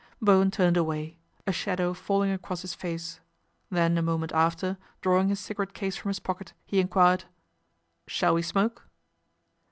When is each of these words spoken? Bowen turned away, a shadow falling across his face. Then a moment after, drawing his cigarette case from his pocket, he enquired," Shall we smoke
Bowen 0.19 0.49
turned 0.49 0.77
away, 0.77 1.15
a 1.45 1.51
shadow 1.51 1.93
falling 1.93 2.31
across 2.31 2.63
his 2.63 2.73
face. 2.73 3.19
Then 3.69 3.99
a 3.99 4.01
moment 4.01 4.31
after, 4.31 4.79
drawing 4.99 5.29
his 5.29 5.39
cigarette 5.39 5.75
case 5.75 5.95
from 5.95 6.09
his 6.09 6.19
pocket, 6.19 6.53
he 6.65 6.79
enquired," 6.79 7.25
Shall 8.07 8.33
we 8.33 8.41
smoke 8.41 8.87